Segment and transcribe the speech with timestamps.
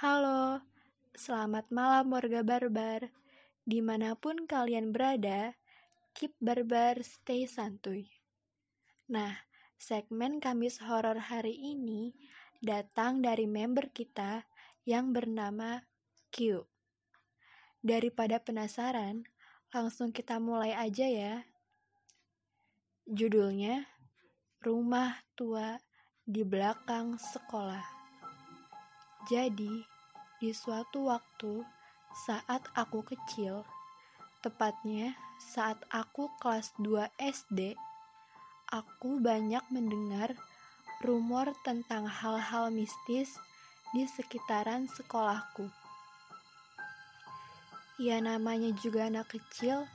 [0.00, 0.64] Halo,
[1.12, 3.12] selamat malam warga barbar.
[3.68, 5.52] Di mana pun kalian berada,
[6.16, 8.08] keep barbar, stay santuy.
[9.12, 9.36] Nah,
[9.76, 12.16] segmen Kamis Horor hari ini
[12.64, 14.48] datang dari member kita
[14.88, 15.84] yang bernama
[16.32, 16.64] Q.
[17.84, 19.28] Daripada penasaran,
[19.68, 21.44] langsung kita mulai aja ya.
[23.04, 23.84] Judulnya,
[24.64, 25.76] Rumah Tua
[26.24, 27.99] di Belakang Sekolah.
[29.30, 29.86] Jadi,
[30.42, 31.62] di suatu waktu,
[32.26, 33.62] saat aku kecil,
[34.42, 37.78] tepatnya saat aku kelas 2 SD,
[38.74, 40.34] aku banyak mendengar
[41.06, 43.38] rumor tentang hal-hal mistis
[43.94, 45.70] di sekitaran sekolahku.
[48.02, 49.86] Ya namanya juga anak kecil,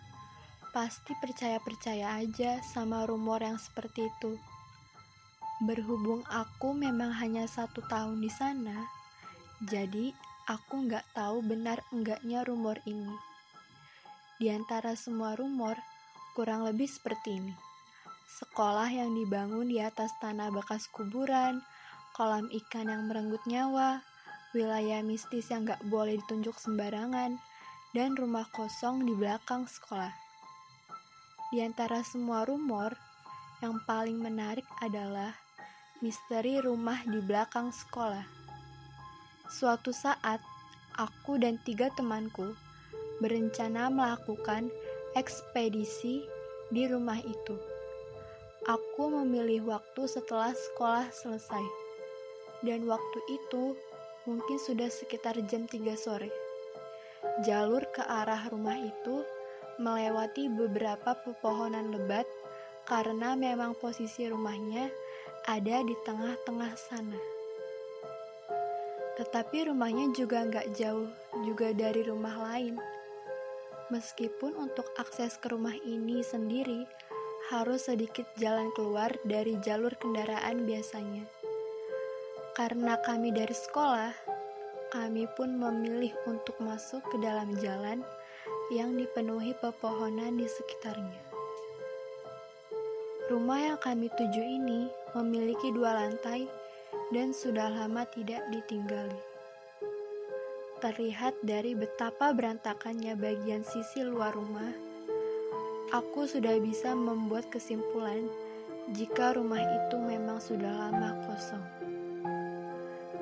[0.72, 4.40] pasti percaya-percaya aja sama rumor yang seperti itu.
[5.60, 8.95] Berhubung aku memang hanya satu tahun di sana,
[9.66, 10.14] jadi,
[10.46, 13.18] aku nggak tahu benar enggaknya rumor ini.
[14.38, 15.74] Di antara semua rumor,
[16.38, 17.56] kurang lebih seperti ini.
[18.30, 21.66] Sekolah yang dibangun di atas tanah bekas kuburan,
[22.14, 24.06] kolam ikan yang merenggut nyawa,
[24.54, 27.42] wilayah mistis yang nggak boleh ditunjuk sembarangan,
[27.98, 30.12] dan rumah kosong di belakang sekolah.
[31.50, 32.92] Di antara semua rumor,
[33.64, 35.32] yang paling menarik adalah
[36.04, 38.45] misteri rumah di belakang sekolah.
[39.46, 40.42] Suatu saat,
[40.98, 42.58] aku dan tiga temanku
[43.22, 44.74] berencana melakukan
[45.14, 46.26] ekspedisi
[46.74, 47.54] di rumah itu.
[48.66, 51.62] Aku memilih waktu setelah sekolah selesai,
[52.66, 53.78] dan waktu itu
[54.26, 56.34] mungkin sudah sekitar jam 3 sore.
[57.46, 59.22] Jalur ke arah rumah itu
[59.78, 62.26] melewati beberapa pepohonan lebat
[62.90, 64.90] karena memang posisi rumahnya
[65.46, 67.35] ada di tengah-tengah sana.
[69.16, 71.08] Tetapi rumahnya juga nggak jauh
[71.48, 72.76] juga dari rumah lain.
[73.94, 76.84] Meskipun untuk akses ke rumah ini sendiri
[77.54, 81.24] harus sedikit jalan keluar dari jalur kendaraan biasanya.
[82.58, 84.12] Karena kami dari sekolah,
[84.90, 88.02] kami pun memilih untuk masuk ke dalam jalan
[88.74, 91.22] yang dipenuhi pepohonan di sekitarnya.
[93.30, 96.65] Rumah yang kami tuju ini memiliki dua lantai
[97.14, 99.22] dan sudah lama tidak ditinggali.
[100.82, 104.74] Terlihat dari betapa berantakannya bagian sisi luar rumah,
[105.94, 108.26] aku sudah bisa membuat kesimpulan
[108.94, 111.66] jika rumah itu memang sudah lama kosong.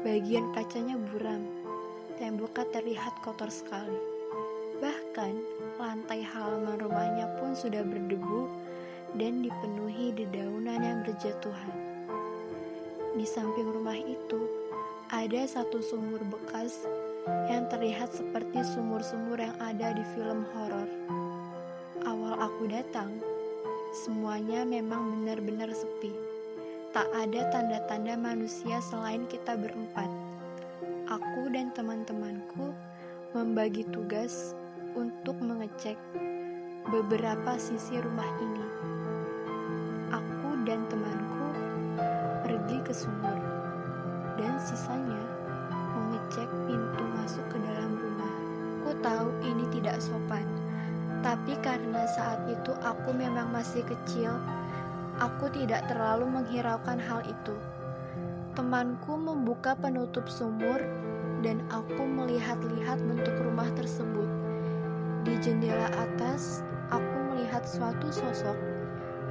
[0.04, 1.44] Bagian kacanya buram,
[2.20, 3.96] temboknya terlihat kotor sekali.
[4.84, 5.34] Bahkan,
[5.80, 8.52] lantai halaman rumahnya pun sudah berdebu
[9.16, 11.93] dan dipenuhi dedaunan yang berjatuhan.
[13.13, 14.41] Di samping rumah itu,
[15.13, 16.81] ada satu sumur bekas
[17.46, 20.90] yang terlihat seperti sumur-sumur yang ada di film horor.
[22.09, 23.13] Awal aku datang,
[23.94, 26.09] semuanya memang benar-benar sepi.
[26.90, 30.09] Tak ada tanda-tanda manusia selain kita berempat.
[31.06, 32.73] Aku dan teman-temanku
[33.38, 34.57] membagi tugas
[34.97, 36.02] untuk mengecek
[36.90, 38.66] beberapa sisi rumah ini.
[40.09, 41.22] Aku dan pergi
[42.94, 43.42] ke sumur,
[44.38, 45.18] dan sisanya
[45.98, 48.36] mengecek pintu masuk ke dalam rumah.
[48.86, 50.46] Ku tahu ini tidak sopan,
[51.26, 54.38] tapi karena saat itu aku memang masih kecil,
[55.18, 57.58] aku tidak terlalu menghiraukan hal itu.
[58.53, 60.78] Temanku membuka penutup sumur,
[61.42, 64.30] dan aku melihat-lihat bentuk rumah tersebut.
[65.26, 66.62] Di jendela atas,
[66.94, 68.53] aku melihat suatu sosok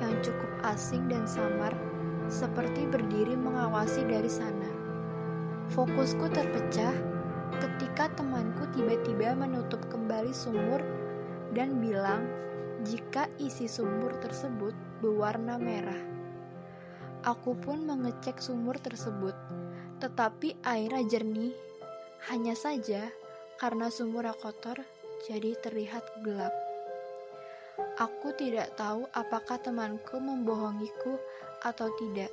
[0.03, 1.71] yang cukup asing dan samar
[2.33, 4.73] seperti berdiri mengawasi dari sana.
[5.77, 6.97] Fokusku terpecah
[7.61, 10.81] ketika temanku tiba-tiba menutup kembali sumur
[11.53, 12.25] dan bilang
[12.89, 14.73] jika isi sumur tersebut
[15.05, 16.01] berwarna merah.
[17.23, 19.37] Aku pun mengecek sumur tersebut,
[20.03, 21.55] tetapi airnya jernih.
[22.33, 23.13] Hanya saja
[23.61, 24.83] karena sumurnya kotor,
[25.31, 26.62] jadi terlihat gelap.
[28.01, 31.21] Aku tidak tahu apakah temanku membohongiku
[31.61, 32.33] atau tidak.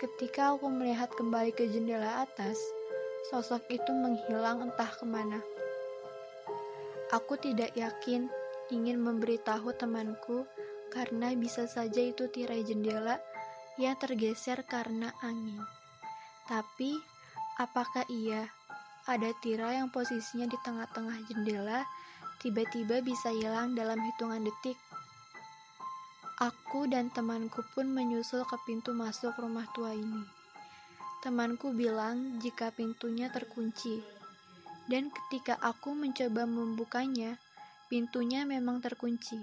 [0.00, 2.56] Ketika aku melihat kembali ke jendela atas,
[3.28, 5.44] sosok itu menghilang entah ke mana.
[7.12, 8.32] Aku tidak yakin
[8.72, 10.48] ingin memberitahu temanku
[10.88, 13.20] karena bisa saja itu tirai jendela
[13.76, 15.60] yang tergeser karena angin.
[16.48, 16.96] Tapi,
[17.60, 18.48] apakah iya
[19.04, 21.84] ada tirai yang posisinya di tengah-tengah jendela
[22.40, 24.80] tiba-tiba bisa hilang dalam hitungan detik?
[26.40, 30.24] Aku dan temanku pun menyusul ke pintu masuk rumah tua ini.
[31.20, 34.00] Temanku bilang jika pintunya terkunci,
[34.88, 37.36] dan ketika aku mencoba membukanya,
[37.92, 39.36] pintunya memang terkunci.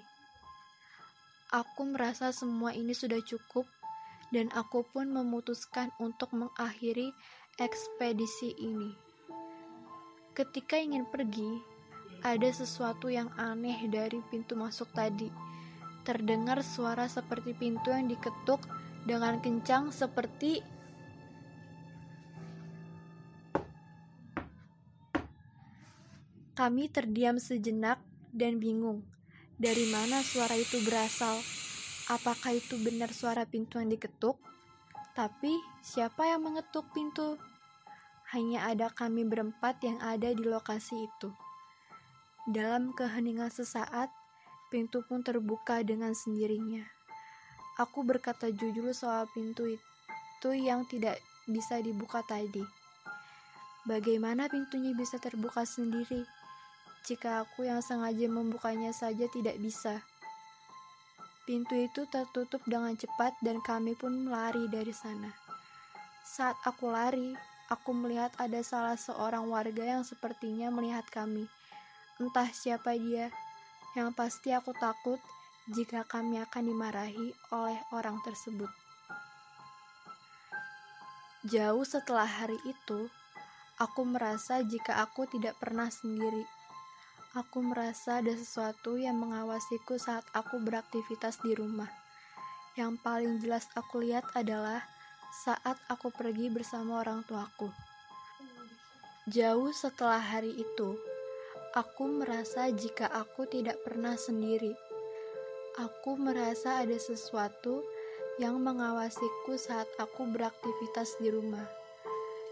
[1.53, 3.69] Aku merasa semua ini sudah cukup,
[4.33, 7.13] dan aku pun memutuskan untuk mengakhiri
[7.61, 8.91] ekspedisi ini.
[10.33, 11.76] Ketika ingin pergi,
[12.21, 15.29] ada sesuatu yang aneh dari pintu masuk tadi.
[16.01, 18.63] Terdengar suara seperti pintu yang diketuk
[19.03, 20.63] dengan kencang, seperti
[26.57, 28.01] Kami terdiam sejenak
[28.33, 29.05] dan bingung.
[29.61, 31.37] Dari mana suara itu berasal?
[32.09, 34.41] Apakah itu benar suara pintu yang diketuk?
[35.13, 35.53] Tapi
[35.85, 37.37] siapa yang mengetuk pintu?
[38.33, 41.29] Hanya ada kami berempat yang ada di lokasi itu.
[42.47, 44.07] Dalam keheningan sesaat,
[44.71, 46.87] pintu pun terbuka dengan sendirinya.
[47.77, 52.63] Aku berkata jujur soal pintu itu yang tidak bisa dibuka tadi.
[53.83, 56.23] Bagaimana pintunya bisa terbuka sendiri?
[57.07, 60.03] jika aku yang sengaja membukanya saja tidak bisa.
[61.47, 65.31] Pintu itu tertutup dengan cepat dan kami pun lari dari sana.
[66.27, 67.31] Saat aku lari,
[67.71, 71.47] aku melihat ada salah seorang warga yang sepertinya melihat kami.
[72.17, 73.29] Entah siapa dia,
[73.93, 75.21] yang pasti aku takut
[75.69, 78.69] jika kami akan dimarahi oleh orang tersebut.
[81.47, 83.07] Jauh setelah hari itu,
[83.77, 86.43] aku merasa jika aku tidak pernah sendiri
[87.37, 91.85] Aku merasa ada sesuatu yang mengawasiku saat aku beraktivitas di rumah.
[92.73, 94.81] Yang paling jelas aku lihat adalah
[95.45, 97.69] saat aku pergi bersama orang tuaku.
[99.29, 100.97] Jauh setelah hari itu,
[101.77, 104.73] aku merasa jika aku tidak pernah sendiri.
[105.77, 107.85] Aku merasa ada sesuatu
[108.41, 111.69] yang mengawasiku saat aku beraktivitas di rumah.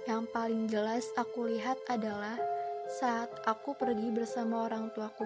[0.05, 2.37] Yang paling jelas aku lihat adalah
[3.01, 5.25] saat aku pergi bersama orang tuaku,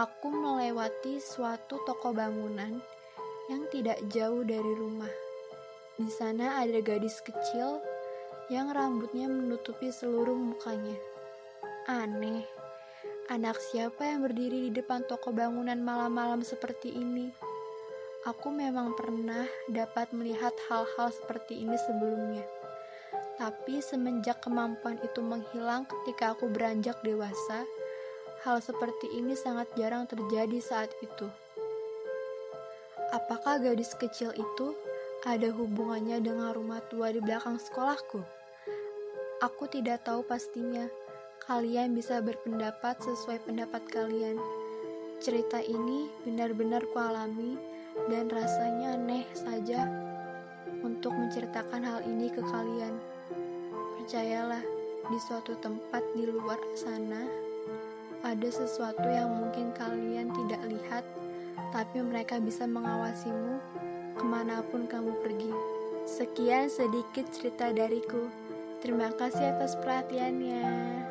[0.00, 2.80] aku melewati suatu toko bangunan
[3.52, 5.12] yang tidak jauh dari rumah.
[6.00, 7.76] Di sana ada gadis kecil
[8.48, 10.96] yang rambutnya menutupi seluruh mukanya.
[11.92, 12.48] Aneh,
[13.26, 17.34] anak siapa yang berdiri di depan toko bangunan malam-malam seperti ini?
[18.22, 22.46] Aku memang pernah dapat melihat hal-hal seperti ini sebelumnya.
[23.38, 27.66] Tapi semenjak kemampuan itu menghilang ketika aku beranjak dewasa,
[28.46, 31.26] hal seperti ini sangat jarang terjadi saat itu.
[33.10, 34.74] Apakah gadis kecil itu
[35.26, 38.22] ada hubungannya dengan rumah tua di belakang sekolahku?
[39.42, 40.86] Aku tidak tahu pastinya.
[41.44, 44.40] Kalian bisa berpendapat sesuai pendapat kalian.
[45.20, 47.60] Cerita ini benar-benar kualami
[48.08, 49.84] dan rasanya aneh saja
[50.80, 52.96] untuk menceritakan hal ini ke kalian.
[54.00, 54.64] Percayalah,
[55.06, 57.22] di suatu tempat di luar sana
[58.26, 61.04] ada sesuatu yang mungkin kalian tidak lihat,
[61.70, 63.62] tapi mereka bisa mengawasimu
[64.18, 65.52] ke mana pun kamu pergi.
[66.06, 68.26] Sekian sedikit cerita dariku.
[68.82, 71.05] Terima kasih atas perhatiannya.